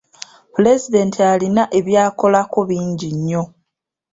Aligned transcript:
Pulezidenti 0.53 1.19
alina 1.31 1.63
eby'akolako 1.77 2.59
bingi 2.69 3.09
nnyo. 3.15 3.43